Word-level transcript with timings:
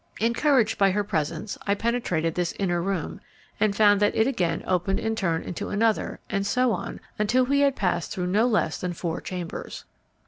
Encouraged 0.19 0.79
by 0.79 0.89
her 0.89 1.03
presence, 1.03 1.59
I 1.67 1.75
penetrated 1.75 2.33
this 2.33 2.55
inner 2.57 2.81
room 2.81 3.21
and 3.59 3.75
found 3.75 3.99
that 3.99 4.15
it 4.15 4.25
again 4.25 4.63
opened 4.65 4.99
in 4.99 5.15
turn 5.15 5.43
into 5.43 5.69
another, 5.69 6.19
and 6.27 6.43
so 6.43 6.71
on 6.71 6.99
until 7.19 7.45
we 7.45 7.59
had 7.59 7.75
passed 7.75 8.11
through 8.11 8.25
no 8.25 8.47
less 8.47 8.79
than 8.81 8.93
four 8.93 9.21
chambers. 9.21 9.85